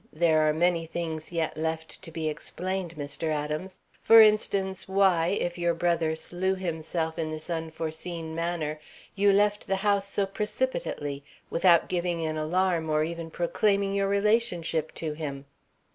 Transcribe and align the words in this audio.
There 0.11 0.49
are 0.49 0.51
many 0.51 0.87
things 0.87 1.31
yet 1.31 1.55
left 1.55 2.01
to 2.01 2.09
be 2.11 2.27
explained, 2.27 2.95
Mr. 2.95 3.31
Adams; 3.31 3.81
for 4.01 4.19
instance, 4.19 4.87
why, 4.87 5.27
if 5.27 5.59
your 5.59 5.75
brother 5.75 6.15
slew 6.15 6.55
himself 6.55 7.19
in 7.19 7.29
this 7.29 7.51
unforeseen 7.51 8.33
manner, 8.33 8.79
you 9.13 9.31
left 9.31 9.67
the 9.67 9.75
house 9.85 10.09
so 10.11 10.25
precipitately, 10.25 11.23
without 11.51 11.87
giving 11.87 12.25
an 12.25 12.35
alarm 12.35 12.89
or 12.89 13.03
even 13.03 13.29
proclaiming 13.29 13.93
your 13.93 14.07
relationship 14.07 14.91
to 14.95 15.13
him?" 15.13 15.45